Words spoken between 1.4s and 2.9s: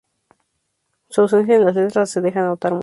en las letras se deja notar mucho.